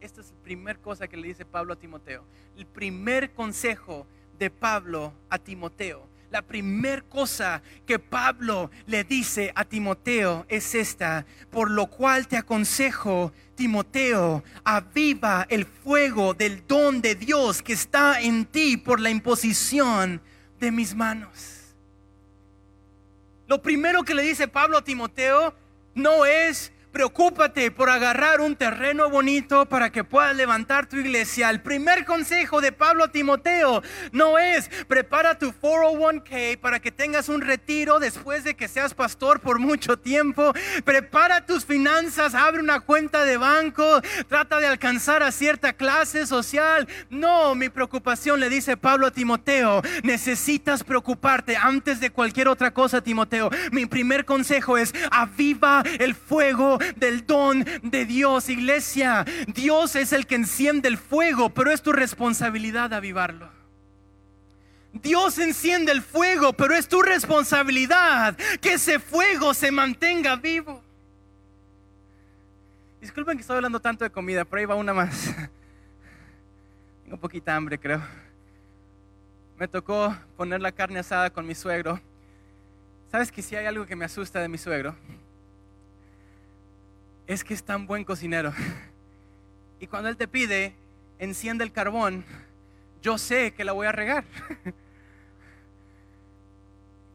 [0.00, 2.24] Esta es la primera cosa que le dice Pablo a Timoteo.
[2.56, 4.06] El primer consejo
[4.38, 6.06] de Pablo a Timoteo.
[6.30, 12.36] La primera cosa que Pablo le dice a Timoteo es esta, por lo cual te
[12.36, 19.10] aconsejo, Timoteo, aviva el fuego del don de Dios que está en ti por la
[19.10, 20.22] imposición
[20.60, 21.74] de mis manos.
[23.48, 25.52] Lo primero que le dice Pablo a Timoteo
[25.96, 31.50] no es preocúpate por agarrar un terreno bonito para que puedas levantar tu iglesia.
[31.50, 37.28] El primer consejo de Pablo a Timoteo no es prepara tu 401k para que tengas
[37.28, 40.52] un retiro después de que seas pastor por mucho tiempo.
[40.84, 46.88] Prepara tus finanzas, abre una cuenta de banco, trata de alcanzar a cierta clase social.
[47.08, 53.00] No, mi preocupación le dice Pablo a Timoteo, necesitas preocuparte antes de cualquier otra cosa,
[53.00, 53.50] Timoteo.
[53.70, 59.24] Mi primer consejo es aviva el fuego del don de Dios, iglesia.
[59.46, 63.50] Dios es el que enciende el fuego, pero es tu responsabilidad avivarlo.
[64.92, 70.82] Dios enciende el fuego, pero es tu responsabilidad que ese fuego se mantenga vivo.
[73.00, 75.34] Disculpen que estoy hablando tanto de comida, pero ahí va una más.
[77.04, 78.02] Tengo poquita hambre, creo.
[79.58, 82.00] Me tocó poner la carne asada con mi suegro.
[83.10, 84.94] ¿Sabes que si hay algo que me asusta de mi suegro?
[87.32, 88.52] Es que es tan buen cocinero.
[89.82, 90.74] Y cuando Él te pide,
[91.18, 92.22] enciende el carbón,
[93.00, 94.24] yo sé que la voy a regar.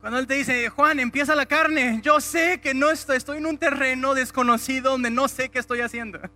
[0.02, 3.46] Cuando Él te dice, Juan, empieza la carne, yo sé que no estoy, estoy en
[3.46, 6.20] un terreno desconocido donde no sé qué estoy haciendo.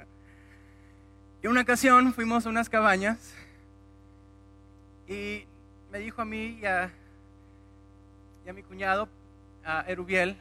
[1.42, 3.34] Y una ocasión fuimos a unas cabañas
[5.08, 5.46] y
[5.90, 6.92] me dijo a mí y a,
[8.46, 9.08] y a mi cuñado,
[9.64, 10.36] a Erubiel,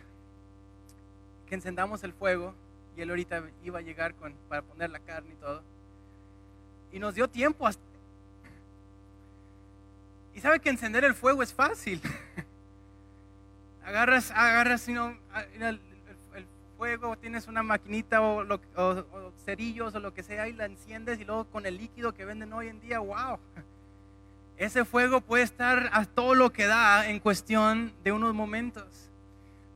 [1.46, 2.52] que encendamos el fuego
[2.98, 4.12] y él ahorita iba a llegar
[4.48, 5.62] para poner la carne y todo.
[6.90, 7.80] Y nos dio tiempo hasta...
[10.34, 12.02] Y sabe que encender el fuego es fácil.
[13.84, 15.78] agarras, agarras el,
[16.76, 18.44] fuego, tienes una maquinita o,
[18.76, 22.24] o, cerillos o lo que sea y la enciendes y luego con el líquido que
[22.24, 23.38] venden hoy en día, wow.
[24.56, 29.07] Ese fuego puede estar a todo lo que da en cuestión de unos momentos.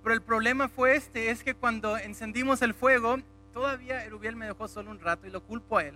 [0.02, 3.18] Pero el problema fue este, es que cuando encendimos el fuego,
[3.52, 5.94] todavía Erubiel me dejó solo un rato y lo culpo a él.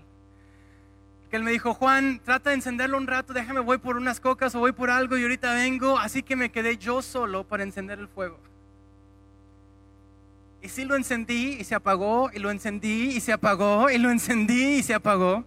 [1.30, 4.54] Que él me dijo, Juan, trata de encenderlo un rato, déjame, voy por unas cocas
[4.54, 5.98] o voy por algo y ahorita vengo.
[5.98, 8.38] Así que me quedé yo solo para encender el fuego.
[10.62, 14.10] Y sí lo encendí y se apagó, y lo encendí y se apagó, y lo
[14.10, 15.44] encendí y se apagó.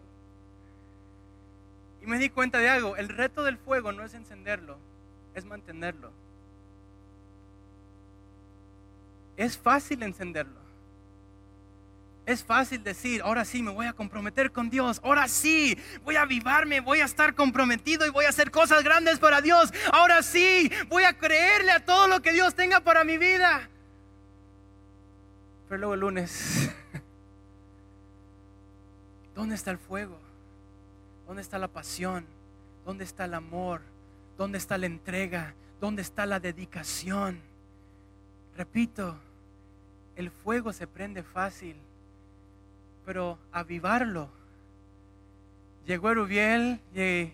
[2.01, 4.77] Y me di cuenta de algo, el reto del fuego no es encenderlo,
[5.33, 6.11] es mantenerlo.
[9.39, 10.59] Es fácil encenderlo.
[12.25, 16.23] Es fácil decir, ahora sí me voy a comprometer con Dios, ahora sí voy a
[16.23, 20.69] avivarme, voy a estar comprometido y voy a hacer cosas grandes para Dios, ahora sí
[20.89, 23.69] voy a creerle a todo lo que Dios tenga para mi vida.
[25.69, 26.69] Pero luego el lunes,
[29.35, 30.19] ¿dónde está el fuego?
[31.25, 32.25] ¿Dónde está la pasión?
[32.85, 33.83] ¿Dónde está el amor?
[34.37, 35.53] ¿Dónde está la entrega?
[35.79, 37.39] ¿Dónde está la dedicación?
[38.57, 39.17] Repito,
[40.19, 41.77] el fuego se prende fácil,
[43.05, 44.29] pero avivarlo.
[45.87, 47.31] Llegó Erubiel y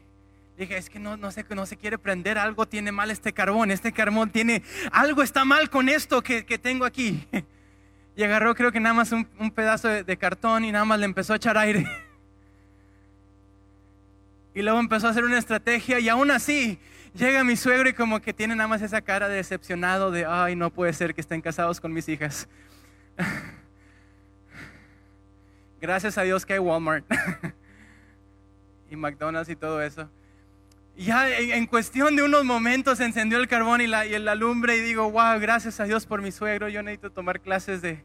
[0.56, 3.72] dije, es que no, no, sé, no se quiere prender, algo tiene mal este carbón,
[3.72, 7.28] este carbón tiene, algo está mal con esto que, tengo aquí.
[8.18, 11.06] Y agarró creo que nada más un, pedazo de, de, cartón y nada más le
[11.06, 11.86] empezó a echar aire.
[14.54, 16.80] Y luego empezó a hacer una estrategia y aún así
[17.16, 20.56] llega mi suegro y como que tiene nada más esa cara de decepcionado de, ay,
[20.56, 22.48] no puede ser que estén casados con mis hijas.
[25.82, 27.06] Gracias a Dios que hay Walmart
[28.90, 30.10] y McDonald's y todo eso.
[30.96, 35.12] ya en, cuestión de unos momentos encendió el carbón y la, y lumbre y digo,
[35.12, 38.04] wow, gracias a Dios por mi suegro, yo necesito tomar clases de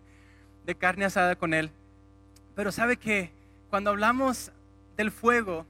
[0.78, 1.70] carne asada con él.
[2.54, 3.30] Pero sabe que
[3.70, 4.50] cuando hablamos
[4.96, 5.66] del fuego,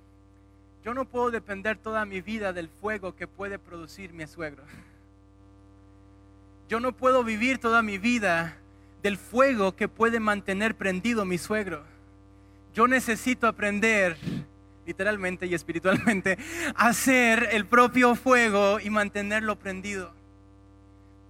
[0.85, 4.65] yo no puedo depender toda mi vida del fuego que puede producir mi suegro.
[6.69, 8.57] Yo no puedo vivir toda mi vida
[9.03, 11.85] del fuego que puede mantener prendido mi suegro.
[12.75, 14.17] Yo necesito aprender,
[14.87, 16.39] literalmente y espiritualmente,
[16.75, 20.20] a hacer el propio fuego y mantenerlo prendido.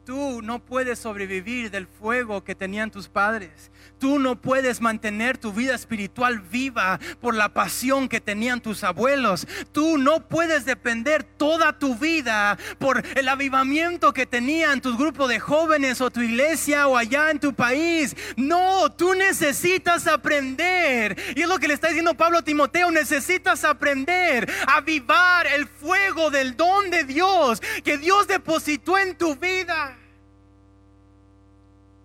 [0.05, 3.71] Tú no puedes sobrevivir del fuego que tenían tus padres.
[3.99, 9.47] Tú no puedes mantener tu vida espiritual viva por la pasión que tenían tus abuelos.
[9.73, 15.39] Tú no puedes depender toda tu vida por el avivamiento que tenían tus grupos de
[15.39, 18.17] jóvenes o tu iglesia o allá en tu país.
[18.37, 21.17] No, tú necesitas aprender.
[21.37, 22.91] Y es lo que le está diciendo Pablo a Timoteo.
[22.91, 29.37] Necesitas aprender a avivar el fuego del don de Dios que Dios depositó en tu
[29.37, 30.00] vida.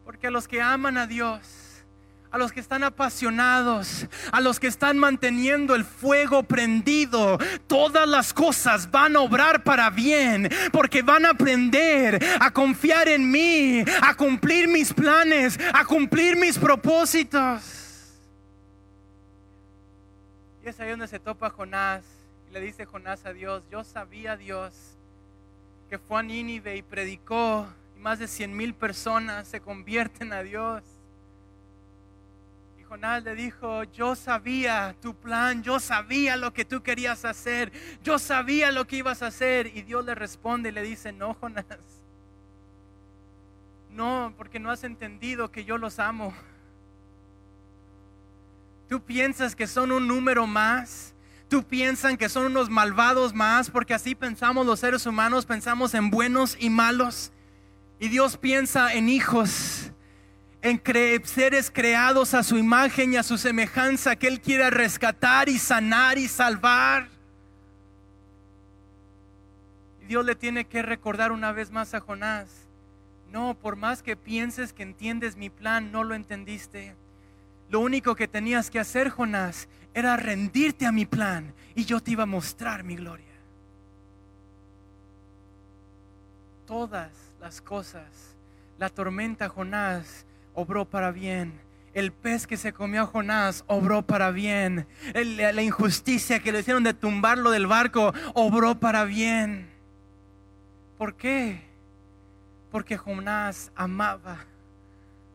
[0.05, 1.65] Porque a los que aman a Dios,
[2.29, 8.31] a los que están apasionados, a los que están manteniendo el fuego prendido, todas las
[8.31, 14.13] cosas van a obrar para bien, porque van a aprender a confiar en mí, a
[14.13, 17.63] cumplir mis planes, a cumplir mis propósitos.
[20.63, 22.03] Y es ahí donde se topa Jonás
[22.49, 24.73] y le dice Jonás a Dios, yo sabía Dios
[25.89, 27.67] que fue a Nínive y predicó
[28.05, 30.83] más de cien mil personas se convierten a Dios.
[32.87, 37.71] Jonás le dijo, yo sabía tu plan, yo sabía lo que tú querías hacer,
[38.03, 39.75] yo sabía lo que ibas a hacer.
[39.75, 41.65] Y Dios le responde y le dice, no, Jonás,
[43.89, 46.31] no, porque no has entendido que yo los amo.
[48.87, 51.15] Tú piensas que son un número más.
[51.49, 56.11] Tú piensas que son unos malvados más, porque así pensamos los seres humanos, pensamos en
[56.11, 57.31] buenos y malos.
[57.99, 59.91] Y Dios piensa en hijos
[60.65, 60.81] en
[61.25, 66.17] seres creados a su imagen y a su semejanza que Él quiera rescatar y sanar
[66.17, 67.07] y salvar.
[70.01, 72.47] Y Dios le tiene que recordar una vez más a Jonás,
[73.31, 76.95] no, por más que pienses que entiendes mi plan, no lo entendiste.
[77.69, 82.11] Lo único que tenías que hacer, Jonás, era rendirte a mi plan y yo te
[82.11, 83.25] iba a mostrar mi gloria.
[86.65, 88.35] Todas las cosas,
[88.79, 90.25] la tormenta, Jonás,
[90.55, 91.53] obró para bien.
[91.93, 94.87] El pez que se comió Jonás obró para bien.
[95.13, 99.69] la injusticia que le hicieron de tumbarlo del barco obró para bien.
[100.97, 101.61] ¿Por qué?
[102.71, 104.39] Porque Jonás amaba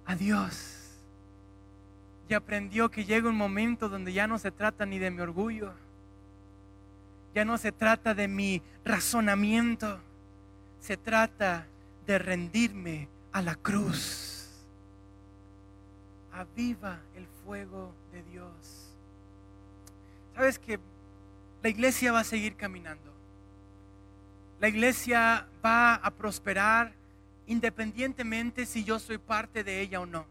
[0.05, 0.99] a Dios.
[2.29, 5.75] Y aprendió que llega un momento donde ya no se trata ni de mi orgullo.
[7.37, 10.01] Ya no se trata de mi razonamiento.
[10.81, 11.69] Se trata
[12.07, 14.41] de rendirme a la cruz
[16.33, 18.95] aviva el fuego de Dios.
[20.35, 20.79] Sabes que
[21.63, 23.13] la iglesia va a seguir caminando.
[24.59, 26.93] La iglesia va a prosperar
[27.47, 30.27] independientemente si yo soy parte de ella o no.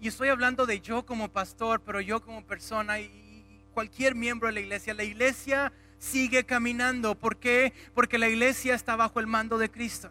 [0.00, 4.54] Y estoy hablando de yo como pastor, pero yo como persona y cualquier miembro de
[4.54, 4.94] la iglesia.
[4.94, 7.14] La iglesia sigue caminando.
[7.14, 7.72] ¿Por qué?
[7.94, 10.10] Porque la iglesia está bajo el mando de Cristo.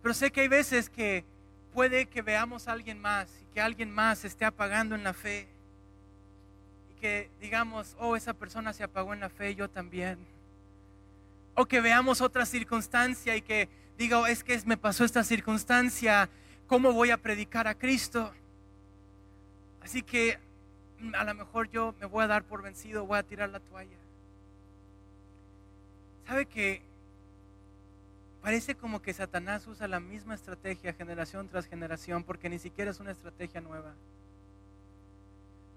[0.00, 1.24] Pero sé que hay veces que
[1.74, 5.46] puede que veamos a alguien más y que alguien más esté apagando en la fe.
[6.90, 10.18] Y que digamos, oh, esa persona se apagó en la fe, yo también.
[11.54, 13.68] O que veamos otra circunstancia y que
[13.98, 16.30] diga, oh, es que me pasó esta circunstancia,
[16.66, 18.32] ¿cómo voy a predicar a Cristo?
[19.82, 20.38] Así que
[21.14, 23.96] a lo mejor yo me voy a dar por vencido, voy a tirar la toalla.
[26.26, 26.82] ¿Sabe que
[28.42, 32.98] Parece como que Satanás usa la misma estrategia generación tras generación porque ni siquiera es
[32.98, 33.94] una estrategia nueva.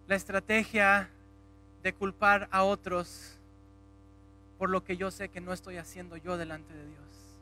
[0.07, 1.09] La estrategia
[1.83, 3.37] de culpar a otros
[4.57, 7.35] por lo que yo sé que no estoy haciendo yo delante de Dios.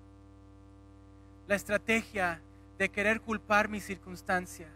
[1.48, 2.42] La estrategia
[2.78, 4.68] de querer culpar mi circunstancia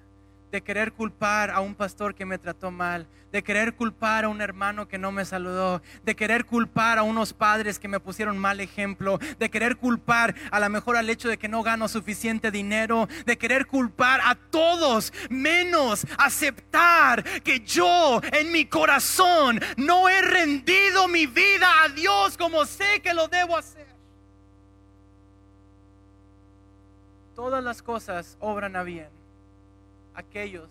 [0.51, 4.41] de querer culpar a un pastor que me trató mal, de querer culpar a un
[4.41, 8.61] hermano que no me saludó, de querer culpar a unos padres que me pusieron mal
[8.61, 13.09] ejemplo, de querer culpar a lo mejor al hecho de que no gano suficiente dinero,
[13.25, 21.07] de querer culpar a todos, menos aceptar que yo en mi corazón no he rendido
[21.09, 23.87] mi vida a Dios como sé que lo debo hacer.
[27.35, 29.16] Todas las cosas obran a bien
[30.17, 30.67] aquellos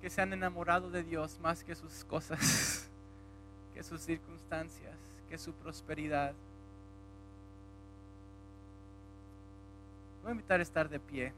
[0.00, 2.88] que se han enamorado de Dios más que sus cosas,
[3.74, 4.96] que sus circunstancias,
[5.28, 6.32] que su prosperidad.
[10.22, 11.32] Voy a invitar a estar de pie.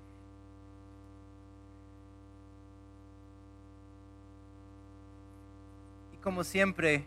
[6.12, 7.06] Y como siempre,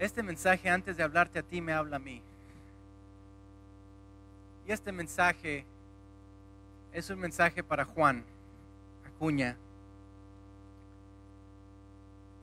[0.00, 2.20] este mensaje antes de hablarte a ti me habla a mí.
[4.66, 5.64] Y este mensaje
[6.92, 8.24] es un mensaje para Juan.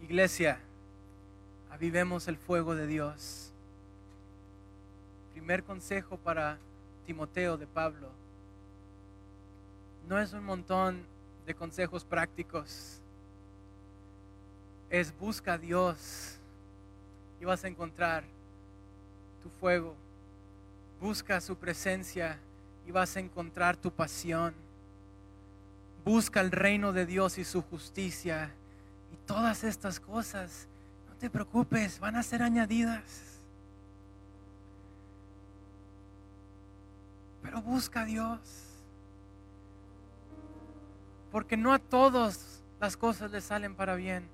[0.01, 0.59] Iglesia,
[1.71, 3.53] avivemos el fuego de Dios.
[5.32, 6.57] Primer consejo para
[7.05, 8.09] Timoteo de Pablo.
[10.09, 11.05] No es un montón
[11.45, 12.99] de consejos prácticos.
[14.89, 16.38] Es busca a Dios
[17.39, 18.26] y vas a encontrar
[19.41, 19.95] tu fuego.
[20.99, 22.38] Busca su presencia
[22.86, 24.64] y vas a encontrar tu pasión
[26.06, 28.51] busca el reino de Dios y su justicia.
[29.12, 30.68] Y todas estas cosas,
[31.10, 33.41] no te preocupes, van a ser añadidas.
[37.41, 38.39] Pero busca a Dios.
[41.32, 44.30] Porque no a todos las cosas les salen para bien.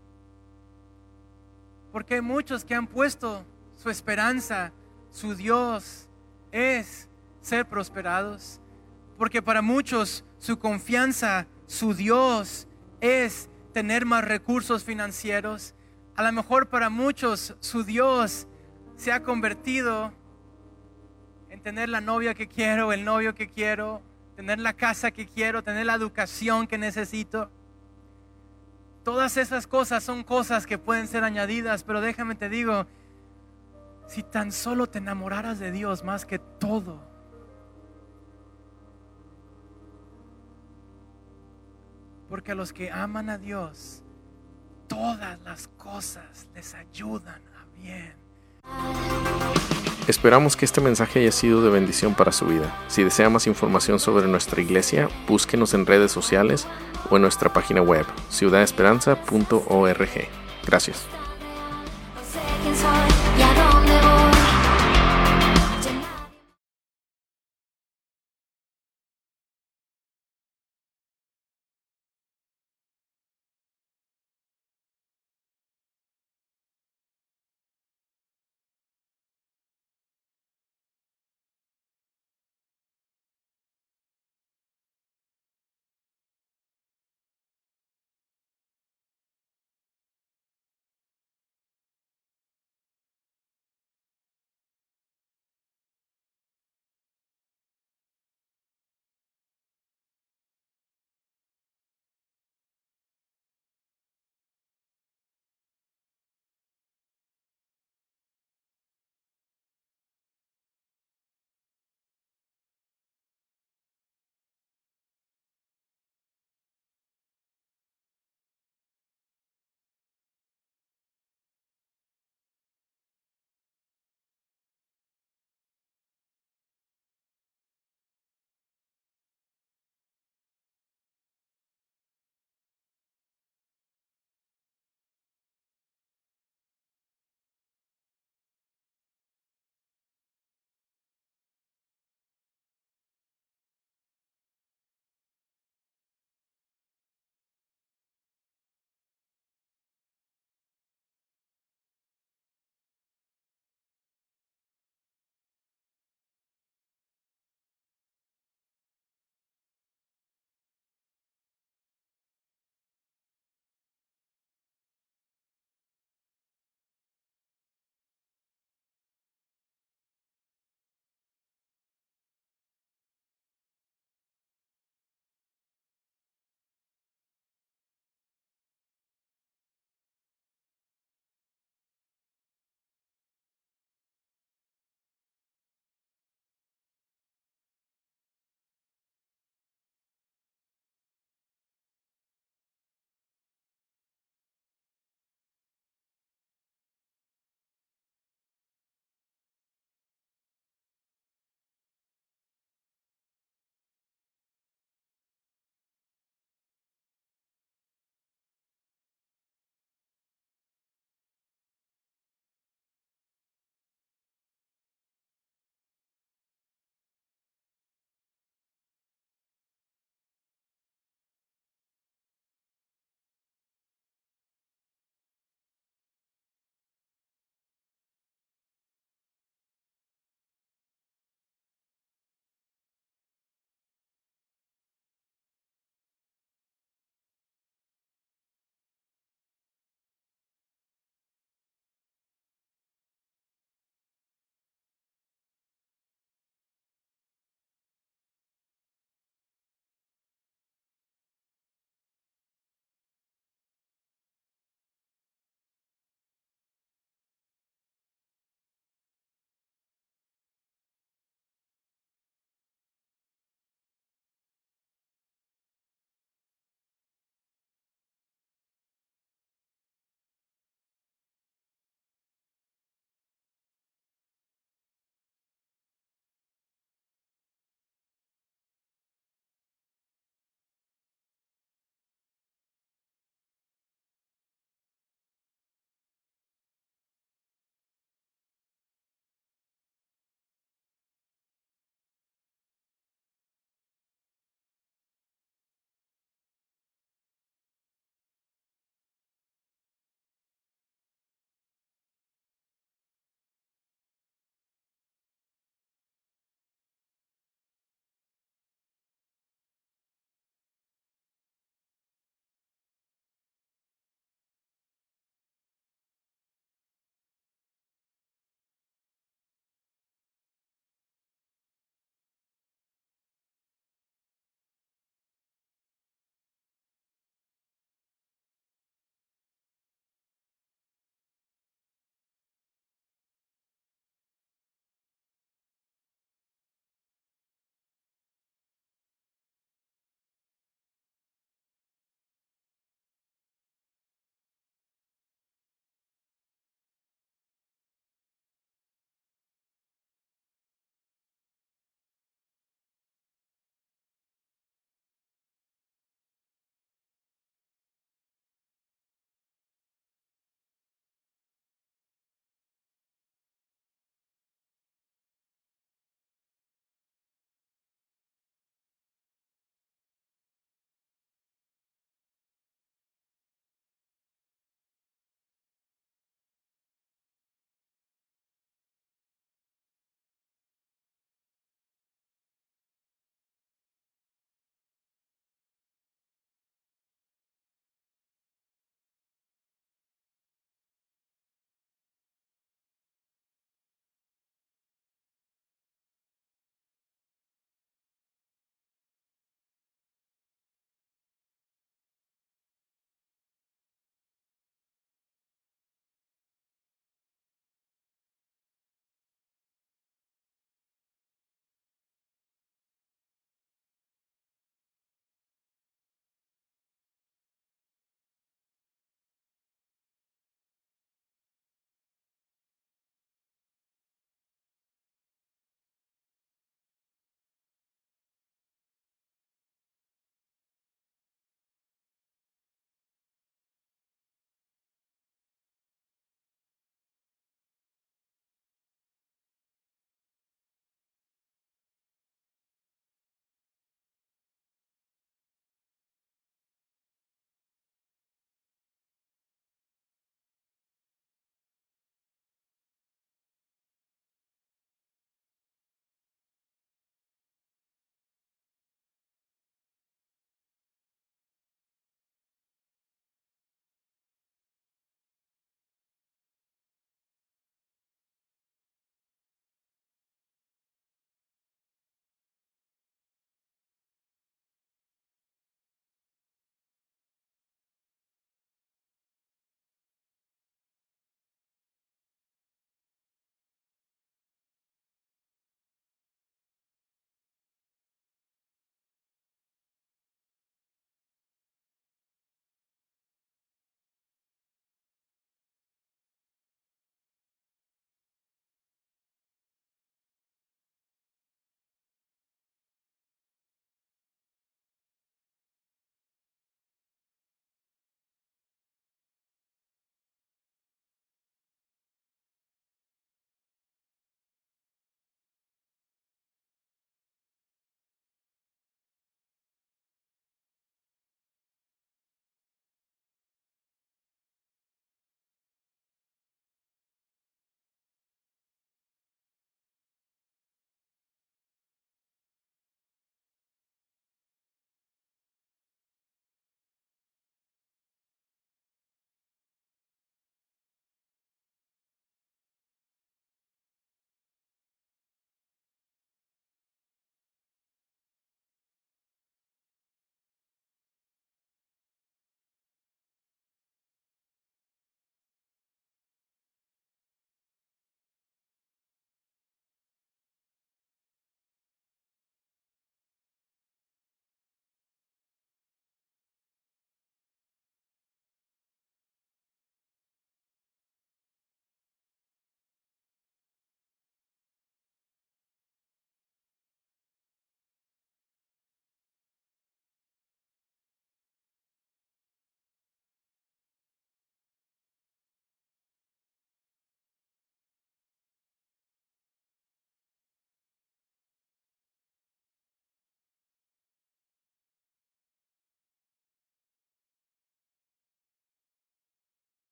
[1.92, 3.46] Porque hay muchos que han puesto
[3.76, 4.72] su esperanza,
[5.12, 6.08] su Dios
[6.52, 7.08] es
[7.42, 8.60] ser prosperados.
[9.18, 12.68] Porque para muchos su confianza, su Dios
[13.00, 15.74] es tener más recursos financieros.
[16.18, 18.46] A lo mejor para muchos su Dios
[18.98, 20.12] se ha convertido
[21.50, 24.02] en tener la novia que quiero, el novio que quiero,
[24.36, 27.50] tener la casa que quiero, tener la educación que necesito.
[29.06, 32.86] Todas esas cosas son cosas que pueden ser añadidas, pero déjame te digo,
[34.08, 37.11] si tan solo te enamoraras de Dios más que todo,
[42.32, 44.04] porque a los que aman a Dios,
[44.88, 48.14] todas las cosas les ayudan a bien.
[50.08, 52.74] Esperamos que este mensaje haya sido de bendición para su vida.
[52.88, 56.68] Si desea más información sobre nuestra iglesia, búsquenos en redes sociales
[57.10, 60.30] o en nuestra página web ciudadesperanza.org.
[60.66, 61.06] Gracias.